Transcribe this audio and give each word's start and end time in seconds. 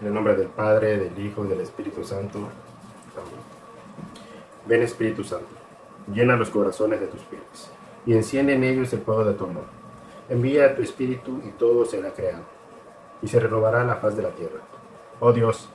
En 0.00 0.06
el 0.08 0.14
nombre 0.14 0.36
del 0.36 0.48
Padre, 0.48 0.96
del 0.96 1.18
Hijo 1.18 1.44
y 1.44 1.48
del 1.48 1.60
Espíritu 1.60 2.04
Santo. 2.04 2.38
Amén. 2.38 3.58
Ven 4.66 4.82
Espíritu 4.82 5.24
Santo, 5.24 5.48
llena 6.12 6.36
los 6.36 6.50
corazones 6.50 7.00
de 7.00 7.06
tus 7.06 7.22
fieles 7.22 7.70
y 8.04 8.12
enciende 8.12 8.54
en 8.54 8.64
ellos 8.64 8.92
el 8.92 9.00
fuego 9.00 9.24
de 9.24 9.34
tu 9.34 9.44
amor. 9.44 9.64
Envía 10.28 10.76
tu 10.76 10.82
Espíritu 10.82 11.40
y 11.46 11.50
todo 11.52 11.84
será 11.84 12.12
creado, 12.12 12.44
y 13.22 13.28
se 13.28 13.40
renovará 13.40 13.84
la 13.84 13.96
faz 13.96 14.16
de 14.16 14.22
la 14.22 14.30
tierra. 14.30 14.60
Oh 15.20 15.32
Dios, 15.32 15.68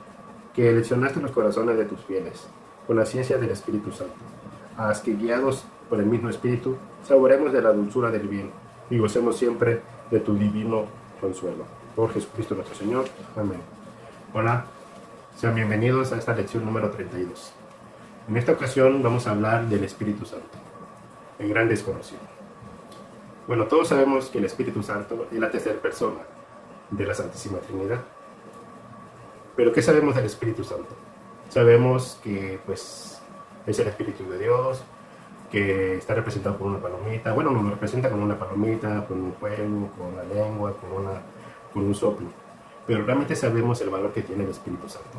que 0.54 0.70
eleccionaste 0.70 1.20
los 1.20 1.32
corazones 1.32 1.76
de 1.76 1.84
tus 1.84 2.00
fieles 2.00 2.46
con 2.86 2.96
la 2.96 3.04
ciencia 3.04 3.36
del 3.36 3.50
Espíritu 3.50 3.90
Santo. 3.90 4.14
Haz 4.76 5.00
que 5.00 5.14
guiados 5.14 5.64
por 5.88 5.98
el 5.98 6.06
mismo 6.06 6.28
Espíritu, 6.28 6.76
saboremos 7.02 7.52
de 7.52 7.62
la 7.62 7.72
dulzura 7.72 8.10
del 8.10 8.28
bien 8.28 8.50
y 8.90 8.98
gocemos 8.98 9.36
siempre 9.36 9.80
de 10.10 10.20
tu 10.20 10.34
divino 10.34 10.84
consuelo. 11.20 11.64
Por 11.96 12.12
Jesucristo 12.12 12.54
nuestro 12.54 12.76
Señor. 12.76 13.06
Amén. 13.36 13.73
Hola, 14.36 14.64
sean 15.36 15.54
bienvenidos 15.54 16.10
a 16.10 16.16
esta 16.16 16.34
lección 16.34 16.64
número 16.64 16.90
32. 16.90 17.52
En 18.28 18.36
esta 18.36 18.50
ocasión 18.50 19.00
vamos 19.00 19.28
a 19.28 19.30
hablar 19.30 19.68
del 19.68 19.84
Espíritu 19.84 20.26
Santo, 20.26 20.58
el 21.38 21.50
gran 21.50 21.68
desconocido. 21.68 22.18
Bueno, 23.46 23.66
todos 23.68 23.86
sabemos 23.86 24.30
que 24.30 24.38
el 24.38 24.46
Espíritu 24.46 24.82
Santo 24.82 25.28
es 25.30 25.38
la 25.38 25.52
tercera 25.52 25.80
persona 25.80 26.18
de 26.90 27.06
la 27.06 27.14
Santísima 27.14 27.58
Trinidad. 27.58 28.00
Pero 29.54 29.72
¿qué 29.72 29.82
sabemos 29.82 30.16
del 30.16 30.24
Espíritu 30.24 30.64
Santo? 30.64 30.96
Sabemos 31.48 32.18
que 32.24 32.58
pues 32.66 33.22
es 33.68 33.78
el 33.78 33.86
Espíritu 33.86 34.28
de 34.28 34.38
Dios, 34.40 34.82
que 35.52 35.98
está 35.98 36.12
representado 36.12 36.58
por 36.58 36.66
una 36.66 36.80
palomita. 36.80 37.32
Bueno, 37.34 37.52
nos 37.52 37.70
representa 37.70 38.10
con 38.10 38.20
una 38.20 38.36
palomita, 38.36 39.06
con 39.06 39.22
un 39.22 39.34
fuego, 39.34 39.92
con 39.96 40.16
la 40.16 40.24
lengua, 40.24 40.72
con, 40.72 40.90
una, 40.90 41.22
con 41.72 41.84
un 41.84 41.94
soplo 41.94 42.43
pero 42.86 43.04
realmente 43.04 43.34
sabemos 43.34 43.80
el 43.80 43.90
valor 43.90 44.12
que 44.12 44.22
tiene 44.22 44.44
el 44.44 44.50
Espíritu 44.50 44.88
Santo. 44.88 45.18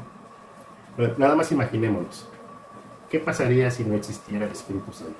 Nada 1.18 1.36
más 1.36 1.52
imaginémonos, 1.52 2.28
¿qué 3.10 3.20
pasaría 3.20 3.70
si 3.72 3.84
no 3.84 3.96
existiera 3.96 4.46
el 4.46 4.52
Espíritu 4.52 4.92
Santo? 4.94 5.20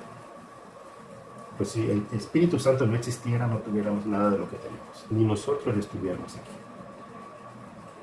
Pues 1.56 1.70
si 1.70 1.90
el 1.90 2.06
Espíritu 2.12 2.58
Santo 2.58 2.86
no 2.86 2.94
existiera, 2.96 3.46
no 3.46 3.58
tuviéramos 3.58 4.06
nada 4.06 4.30
de 4.30 4.38
lo 4.38 4.48
que 4.48 4.56
tenemos, 4.56 5.06
ni 5.10 5.24
nosotros 5.24 5.76
estuviéramos 5.76 6.34
aquí. 6.36 6.50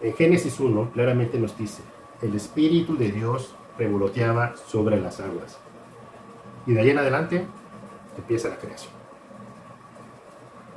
En 0.02 0.14
Génesis 0.16 0.60
1 0.60 0.92
claramente 0.92 1.40
nos 1.40 1.58
dice, 1.58 1.82
el 2.22 2.36
Espíritu 2.36 2.98
de 2.98 3.12
Dios 3.12 3.56
revoloteaba 3.78 4.56
sobre 4.56 5.00
las 5.00 5.20
aguas. 5.20 5.58
Y 6.66 6.74
de 6.74 6.82
ahí 6.82 6.90
en 6.90 6.98
adelante 6.98 7.46
empieza 8.18 8.50
la 8.50 8.58
creación. 8.58 8.94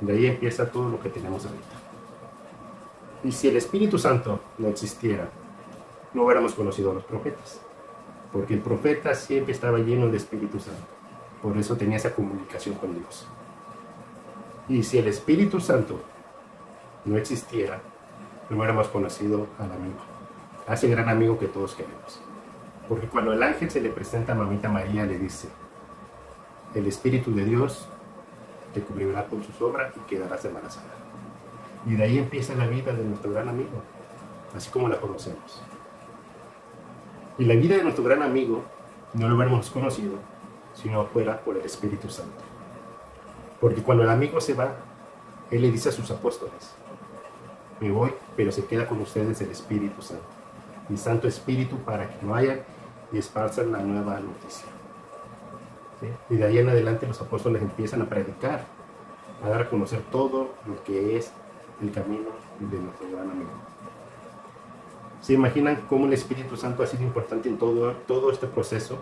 De 0.01 0.13
ahí 0.13 0.25
empieza 0.27 0.71
todo 0.71 0.89
lo 0.89 0.99
que 0.99 1.09
tenemos 1.09 1.45
ahorita. 1.45 1.76
Y 3.23 3.31
si 3.31 3.47
el 3.47 3.57
Espíritu 3.57 3.97
Santo 3.97 4.39
no 4.57 4.67
existiera, 4.67 5.29
no 6.13 6.23
hubiéramos 6.23 6.53
conocido 6.53 6.91
a 6.91 6.93
los 6.95 7.03
profetas. 7.03 7.61
Porque 8.31 8.53
el 8.53 8.59
profeta 8.59 9.15
siempre 9.15 9.53
estaba 9.53 9.79
lleno 9.79 10.07
de 10.07 10.17
Espíritu 10.17 10.59
Santo. 10.59 10.83
Por 11.41 11.57
eso 11.57 11.77
tenía 11.77 11.97
esa 11.97 12.13
comunicación 12.13 12.75
con 12.75 12.93
Dios. 12.93 13.27
Y 14.69 14.83
si 14.83 14.97
el 14.97 15.07
Espíritu 15.07 15.59
Santo 15.59 15.99
no 17.05 17.17
existiera, 17.17 17.79
no 18.49 18.57
hubiéramos 18.57 18.87
conocido 18.89 19.47
al 19.57 19.71
amigo. 19.71 19.99
A 20.67 20.73
ese 20.73 20.89
gran 20.89 21.07
amigo 21.09 21.39
que 21.39 21.47
todos 21.47 21.73
queremos. 21.75 22.21
Porque 22.89 23.07
cuando 23.07 23.33
el 23.33 23.41
ángel 23.41 23.69
se 23.69 23.81
le 23.81 23.89
presenta 23.89 24.33
a 24.33 24.35
mamita 24.35 24.69
María, 24.69 25.05
le 25.05 25.17
dice, 25.17 25.49
el 26.75 26.85
Espíritu 26.87 27.33
de 27.33 27.45
Dios 27.45 27.87
te 28.73 28.81
cubrirá 28.81 29.25
con 29.25 29.43
su 29.43 29.51
sombra 29.53 29.91
y 29.95 29.99
quedarás 30.01 30.43
embarazada. 30.45 31.06
Y 31.87 31.95
de 31.95 32.03
ahí 32.03 32.17
empieza 32.17 32.53
la 32.55 32.67
vida 32.67 32.91
de 32.93 33.03
nuestro 33.03 33.31
gran 33.31 33.47
amigo, 33.47 33.81
así 34.55 34.69
como 34.69 34.89
la 34.89 34.99
conocemos. 34.99 35.61
Y 37.37 37.45
la 37.45 37.55
vida 37.55 37.77
de 37.77 37.83
nuestro 37.83 38.03
gran 38.03 38.21
amigo 38.21 38.63
no 39.13 39.29
lo 39.29 39.35
hubiéramos 39.35 39.69
conocido 39.69 40.15
si 40.73 40.89
no 40.89 41.05
fuera 41.05 41.39
por 41.39 41.55
el 41.57 41.63
Espíritu 41.63 42.09
Santo. 42.09 42.43
Porque 43.61 43.81
cuando 43.81 44.03
el 44.03 44.09
amigo 44.09 44.41
se 44.41 44.53
va, 44.53 44.75
él 45.49 45.61
le 45.61 45.71
dice 45.71 45.89
a 45.89 45.91
sus 45.93 46.11
apóstoles, 46.11 46.75
me 47.79 47.89
voy, 47.89 48.11
pero 48.35 48.51
se 48.51 48.65
queda 48.65 48.87
con 48.87 48.99
ustedes 48.99 49.39
el 49.41 49.51
Espíritu 49.51 50.01
Santo, 50.01 50.25
mi 50.89 50.97
Santo 50.97 51.27
Espíritu 51.27 51.77
para 51.77 52.09
que 52.09 52.25
vayan 52.25 52.61
y 53.13 53.17
esparzan 53.17 53.71
la 53.71 53.79
nueva 53.79 54.19
noticia. 54.19 54.67
Y 56.29 56.35
de 56.35 56.45
ahí 56.45 56.57
en 56.57 56.69
adelante 56.69 57.07
los 57.07 57.21
apóstoles 57.21 57.61
empiezan 57.61 58.01
a 58.01 58.09
predicar, 58.09 58.65
a 59.43 59.49
dar 59.49 59.61
a 59.61 59.69
conocer 59.69 60.01
todo 60.11 60.53
lo 60.65 60.83
que 60.83 61.17
es 61.17 61.31
el 61.81 61.91
camino 61.91 62.29
de 62.59 62.79
nuestro 62.79 63.07
gran 63.11 63.29
amigo. 63.29 63.49
¿Se 65.21 65.33
imaginan 65.33 65.83
cómo 65.89 66.05
el 66.05 66.13
Espíritu 66.13 66.55
Santo 66.55 66.83
ha 66.83 66.87
sido 66.87 67.03
importante 67.03 67.49
en 67.49 67.57
todo, 67.57 67.91
todo 68.07 68.31
este 68.31 68.47
proceso? 68.47 68.97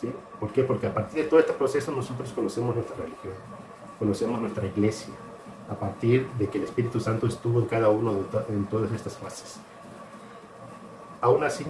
¿Sí? 0.00 0.12
¿Por 0.40 0.52
qué? 0.52 0.64
Porque 0.64 0.86
a 0.86 0.94
partir 0.94 1.22
de 1.22 1.28
todo 1.28 1.40
este 1.40 1.52
proceso 1.52 1.92
nosotros 1.92 2.32
conocemos 2.32 2.74
nuestra 2.74 2.96
religión, 2.96 3.34
conocemos 3.98 4.40
nuestra 4.40 4.66
iglesia, 4.66 5.12
a 5.70 5.74
partir 5.74 6.28
de 6.38 6.48
que 6.48 6.58
el 6.58 6.64
Espíritu 6.64 7.00
Santo 7.00 7.26
estuvo 7.26 7.60
en 7.60 7.66
cada 7.66 7.88
uno 7.88 8.14
de 8.14 8.22
todas 8.70 8.92
estas 8.92 9.16
fases. 9.16 9.58
Aún 11.20 11.44
así, 11.44 11.64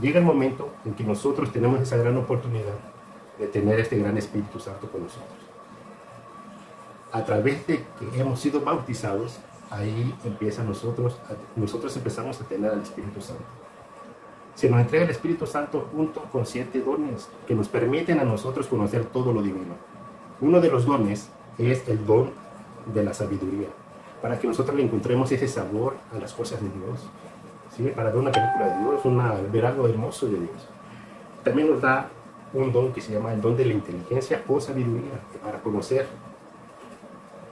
llega 0.00 0.18
el 0.18 0.26
momento 0.26 0.70
en 0.84 0.94
que 0.94 1.04
nosotros 1.04 1.52
tenemos 1.52 1.80
esa 1.80 1.96
gran 1.96 2.16
oportunidad 2.16 2.74
de 3.38 3.46
tener 3.46 3.80
este 3.80 3.98
gran 3.98 4.18
Espíritu 4.18 4.60
Santo 4.60 4.90
con 4.90 5.04
nosotros 5.04 5.51
a 7.12 7.24
través 7.24 7.66
de 7.66 7.84
que 7.98 8.20
hemos 8.20 8.40
sido 8.40 8.60
bautizados, 8.62 9.38
ahí 9.70 10.14
empieza 10.24 10.64
nosotros, 10.64 11.16
nosotros 11.56 11.94
empezamos 11.96 12.40
a 12.40 12.44
tener 12.44 12.70
al 12.70 12.80
Espíritu 12.80 13.20
Santo. 13.20 13.44
Se 14.54 14.68
nos 14.68 14.80
entrega 14.80 15.04
el 15.04 15.10
Espíritu 15.10 15.46
Santo 15.46 15.88
junto 15.94 16.22
con 16.24 16.46
siete 16.46 16.80
dones 16.80 17.28
que 17.46 17.54
nos 17.54 17.68
permiten 17.68 18.18
a 18.18 18.24
nosotros 18.24 18.66
conocer 18.66 19.04
todo 19.06 19.32
lo 19.32 19.42
divino. 19.42 19.74
Uno 20.40 20.60
de 20.60 20.70
los 20.70 20.84
dones 20.86 21.30
es 21.58 21.86
el 21.88 22.04
don 22.04 22.30
de 22.92 23.04
la 23.04 23.14
sabiduría, 23.14 23.68
para 24.20 24.38
que 24.38 24.46
nosotros 24.46 24.74
le 24.74 24.82
encontremos 24.82 25.30
ese 25.32 25.48
sabor 25.48 25.96
a 26.14 26.18
las 26.18 26.32
cosas 26.32 26.60
de 26.60 26.68
Dios, 26.68 27.00
¿sí? 27.76 27.92
para 27.94 28.10
ver 28.10 28.18
una 28.18 28.32
película 28.32 28.68
de 28.68 28.78
Dios, 28.78 29.52
ver 29.52 29.66
algo 29.66 29.86
hermoso 29.86 30.26
de 30.26 30.38
Dios. 30.38 30.68
También 31.44 31.70
nos 31.70 31.80
da 31.80 32.08
un 32.54 32.72
don 32.72 32.92
que 32.92 33.00
se 33.00 33.12
llama 33.12 33.32
el 33.32 33.40
don 33.40 33.56
de 33.56 33.64
la 33.64 33.72
inteligencia 33.72 34.42
o 34.48 34.60
sabiduría, 34.60 35.20
para 35.42 35.62
conocer 35.62 36.06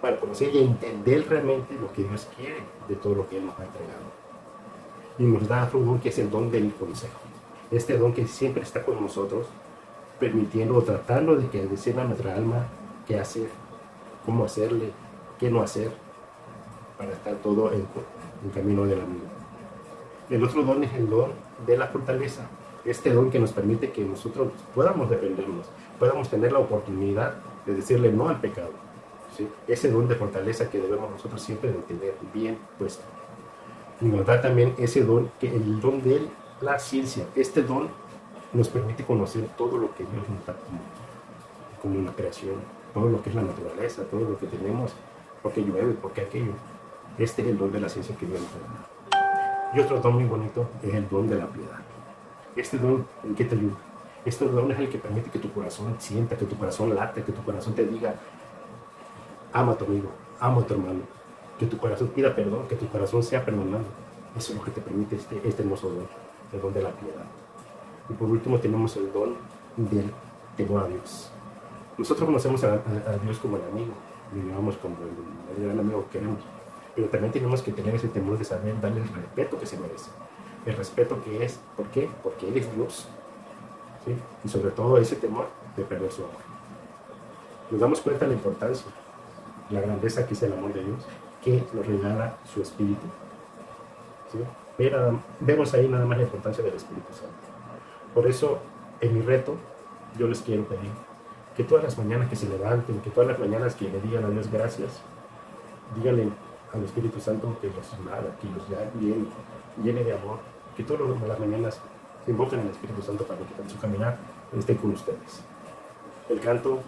para 0.00 0.18
conocer 0.18 0.54
y 0.54 0.58
entender 0.58 1.26
realmente 1.28 1.74
lo 1.74 1.92
que 1.92 2.04
Dios 2.04 2.28
quiere 2.36 2.62
de 2.88 2.96
todo 2.96 3.14
lo 3.14 3.28
que 3.28 3.38
Él 3.38 3.46
nos 3.46 3.58
ha 3.58 3.64
entregado. 3.64 4.20
Y 5.18 5.24
nos 5.24 5.46
da 5.46 5.64
otro 5.64 5.80
don 5.80 6.00
que 6.00 6.08
es 6.08 6.18
el 6.18 6.30
don 6.30 6.50
del 6.50 6.72
consejo. 6.74 7.20
Este 7.70 7.98
don 7.98 8.12
que 8.12 8.26
siempre 8.26 8.62
está 8.62 8.82
con 8.82 9.00
nosotros, 9.00 9.46
permitiendo 10.18 10.76
o 10.76 10.82
tratando 10.82 11.36
de 11.36 11.48
que 11.48 11.66
decir 11.66 11.98
a 11.98 12.04
nuestra 12.04 12.34
alma 12.34 12.66
qué 13.06 13.18
hacer, 13.18 13.48
cómo 14.24 14.44
hacerle, 14.44 14.90
qué 15.38 15.50
no 15.50 15.62
hacer, 15.62 15.92
para 16.96 17.12
estar 17.12 17.34
todo 17.36 17.72
en, 17.72 17.86
en 18.44 18.50
camino 18.50 18.84
del 18.84 19.00
amigo. 19.00 19.26
El 20.30 20.42
otro 20.44 20.62
don 20.62 20.82
es 20.84 20.92
el 20.94 21.08
don 21.08 21.32
de 21.66 21.76
la 21.76 21.88
fortaleza. 21.88 22.48
Este 22.84 23.12
don 23.12 23.30
que 23.30 23.38
nos 23.38 23.52
permite 23.52 23.90
que 23.90 24.02
nosotros 24.04 24.52
podamos 24.74 25.10
defendernos, 25.10 25.66
podamos 25.98 26.30
tener 26.30 26.52
la 26.52 26.60
oportunidad 26.60 27.34
de 27.66 27.74
decirle 27.74 28.10
no 28.10 28.28
al 28.28 28.40
pecado 28.40 28.70
ese 29.68 29.90
don 29.90 30.08
de 30.08 30.14
fortaleza 30.14 30.70
que 30.70 30.78
debemos 30.78 31.10
nosotros 31.10 31.40
siempre 31.40 31.70
de 31.70 31.78
tener 31.78 32.14
bien 32.32 32.58
puesto. 32.78 33.02
Da 34.00 34.40
también 34.40 34.74
ese 34.78 35.04
don, 35.04 35.30
que 35.38 35.54
el 35.54 35.80
don 35.80 36.02
de 36.02 36.26
la 36.60 36.78
ciencia. 36.78 37.26
Este 37.34 37.62
don 37.62 37.88
nos 38.52 38.68
permite 38.68 39.04
conocer 39.04 39.46
todo 39.56 39.76
lo 39.76 39.94
que 39.94 40.04
Dios 40.04 40.28
nos 40.28 40.46
da 40.46 40.56
como, 41.80 41.98
una 41.98 42.12
creación, 42.12 42.56
todo 42.92 43.08
lo 43.08 43.22
que 43.22 43.30
es 43.30 43.34
la 43.34 43.42
naturaleza, 43.42 44.02
todo 44.04 44.20
lo 44.20 44.38
que 44.38 44.46
tenemos, 44.46 44.92
porque 45.42 45.62
llueve, 45.62 45.94
porque 46.00 46.22
aquello. 46.22 46.52
Este 47.18 47.42
es 47.42 47.48
el 47.48 47.58
don 47.58 47.72
de 47.72 47.80
la 47.80 47.88
ciencia 47.88 48.16
que 48.16 48.26
Dios 48.26 48.40
nos 48.40 48.50
da. 48.52 49.74
Y 49.74 49.80
otro 49.80 50.00
don 50.00 50.14
muy 50.14 50.24
bonito 50.24 50.68
es 50.82 50.94
el 50.94 51.08
don 51.08 51.28
de 51.28 51.36
la 51.36 51.46
piedad. 51.46 51.78
Este 52.56 52.78
don, 52.78 53.06
¿en 53.22 53.34
qué 53.34 53.44
te 53.44 53.54
ayuda? 53.54 53.76
Este 54.24 54.44
don 54.46 54.70
es 54.70 54.78
el 54.78 54.88
que 54.88 54.98
permite 54.98 55.30
que 55.30 55.38
tu 55.38 55.52
corazón 55.52 55.96
sienta, 55.98 56.36
que 56.36 56.44
tu 56.44 56.56
corazón 56.56 56.94
late, 56.94 57.22
que 57.22 57.32
tu 57.32 57.42
corazón 57.42 57.74
te 57.74 57.86
diga, 57.86 58.14
ama 59.52 59.72
a 59.72 59.78
tu 59.78 59.84
amigo, 59.84 60.10
ama 60.38 60.60
a 60.60 60.66
tu 60.66 60.74
hermano, 60.74 61.00
que 61.58 61.66
tu 61.66 61.76
corazón 61.76 62.08
pida 62.08 62.34
perdón, 62.34 62.66
que 62.68 62.76
tu 62.76 62.88
corazón 62.88 63.22
sea 63.22 63.44
perdonado. 63.44 63.84
Eso 64.36 64.52
es 64.52 64.58
lo 64.58 64.64
que 64.64 64.70
te 64.70 64.80
permite 64.80 65.16
este, 65.16 65.40
este 65.44 65.62
hermoso 65.62 65.90
don, 65.90 66.06
el 66.52 66.60
don 66.60 66.72
de 66.72 66.82
la 66.82 66.90
piedad. 66.90 67.24
Y 68.08 68.14
por 68.14 68.30
último 68.30 68.58
tenemos 68.58 68.96
el 68.96 69.12
don 69.12 69.34
del 69.76 70.10
temor 70.56 70.84
a 70.84 70.88
Dios. 70.88 71.30
Nosotros 71.98 72.26
conocemos 72.26 72.64
a, 72.64 72.78
Dios 73.22 73.38
como 73.38 73.56
el 73.56 73.62
amigo, 73.64 73.92
y 74.34 74.48
llamamos 74.48 74.76
como 74.76 74.96
el, 75.56 75.64
gran 75.64 75.78
amigo 75.78 76.04
que 76.06 76.18
queremos, 76.18 76.38
pero 76.94 77.08
también 77.08 77.32
tenemos 77.32 77.62
que 77.62 77.72
tener 77.72 77.94
ese 77.94 78.08
temor 78.08 78.38
de 78.38 78.44
saber 78.44 78.80
darle 78.80 79.02
el 79.02 79.08
respeto 79.08 79.58
que 79.58 79.66
se 79.66 79.78
merece. 79.78 80.10
El 80.64 80.76
respeto 80.76 81.22
que 81.22 81.44
es, 81.44 81.60
¿por 81.76 81.86
qué? 81.86 82.08
Porque 82.22 82.48
Él 82.48 82.56
es 82.56 82.74
Dios. 82.74 83.08
Y 84.44 84.48
sobre 84.48 84.70
todo 84.70 84.96
ese 84.98 85.16
temor 85.16 85.48
de 85.76 85.84
perder 85.84 86.10
su 86.10 86.22
amor. 86.22 86.36
Nos 87.70 87.80
damos 87.80 88.00
cuenta 88.00 88.24
de 88.24 88.30
la 88.30 88.36
importancia 88.36 88.86
la 89.70 89.80
grandeza 89.80 90.26
que 90.26 90.34
es 90.34 90.42
el 90.42 90.52
amor 90.52 90.72
de 90.72 90.84
Dios, 90.84 91.04
que 91.42 91.64
nos 91.72 91.86
regala 91.86 92.36
su 92.44 92.60
espíritu. 92.60 93.06
vemos 95.40 95.74
ahí 95.74 95.88
nada 95.88 96.04
más 96.04 96.18
la 96.18 96.24
importancia 96.24 96.62
del 96.62 96.74
Espíritu 96.74 97.12
Santo. 97.12 97.34
Por 98.14 98.26
eso, 98.26 98.58
en 99.00 99.14
mi 99.14 99.20
reto, 99.22 99.56
yo 100.18 100.26
les 100.26 100.40
quiero 100.40 100.64
pedir 100.64 100.90
que 101.56 101.64
todas 101.64 101.84
las 101.84 101.98
mañanas 101.98 102.28
que 102.28 102.36
se 102.36 102.48
levanten, 102.48 103.00
que 103.00 103.10
todas 103.10 103.28
las 103.28 103.38
mañanas 103.38 103.74
que 103.74 103.88
le 103.88 104.00
digan 104.00 104.24
a 104.24 104.30
Dios 104.30 104.50
gracias, 104.50 105.00
díganle 105.96 106.28
al 106.72 106.84
Espíritu 106.84 107.20
Santo 107.20 107.56
que 107.60 107.68
los 107.68 107.92
amara, 107.94 108.36
que 108.40 108.48
los 108.48 108.68
llene, 109.00 109.26
llene 109.82 110.04
de 110.04 110.12
amor, 110.12 110.38
que 110.76 110.84
todas 110.84 111.20
las 111.26 111.40
mañanas 111.40 111.80
se 112.24 112.30
invoquen 112.30 112.60
al 112.60 112.68
Espíritu 112.68 113.02
Santo 113.02 113.24
para 113.24 113.40
que 113.40 113.62
en 113.62 113.70
su 113.70 113.78
caminar 113.78 114.18
esté 114.56 114.76
con 114.76 114.92
ustedes. 114.92 115.42
El 116.28 116.40
canto 116.40 116.80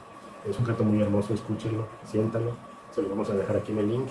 es 0.49 0.58
un 0.58 0.64
canto 0.64 0.84
muy 0.84 1.02
hermoso, 1.02 1.34
escúchenlo, 1.34 1.87
siéntanlo, 2.05 2.52
se 2.93 3.03
lo 3.03 3.09
vamos 3.09 3.29
a 3.31 3.35
dejar 3.35 3.56
aquí 3.56 3.73
en 3.73 3.79
el 3.79 3.89
link. 3.89 4.09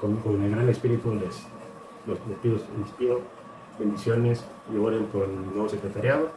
con, 0.00 0.42
el 0.42 0.50
gran 0.50 0.68
Espíritu 0.68 1.14
les, 1.14 1.46
pido, 2.42 2.56
les 2.98 3.78
bendiciones 3.78 4.44
y 4.72 4.78
oren 4.78 5.06
por 5.06 5.24
el 5.24 5.44
nuevo 5.46 5.68
secretariado 5.68 6.30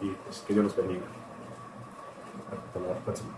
y 0.00 0.10
pues 0.10 0.40
que 0.46 0.54
Dios 0.54 0.64
los 0.64 0.76
bendiga. 0.76 1.02
Hasta 2.50 2.80
la 2.80 2.94
próxima. 3.00 3.30